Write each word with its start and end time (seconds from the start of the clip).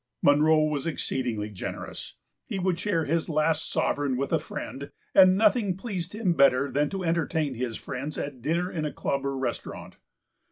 Munro 0.23 0.63
was 0.63 0.87
exceedingly 0.87 1.51
generous. 1.51 2.15
He 2.47 2.57
would 2.57 2.79
share 2.79 3.05
his 3.05 3.29
last 3.29 3.71
sovereign 3.71 4.17
with 4.17 4.33
a 4.33 4.39
friend, 4.39 4.89
and 5.13 5.37
nothing 5.37 5.77
p. 5.77 5.77
xvipleased 5.97 6.13
him 6.15 6.33
better 6.33 6.71
than 6.71 6.89
to 6.89 7.03
entertain 7.03 7.53
his 7.53 7.77
friends 7.77 8.17
at 8.17 8.41
dinner 8.41 8.71
in 8.71 8.83
a 8.83 8.91
club 8.91 9.23
or 9.23 9.37
restaurant. 9.37 9.97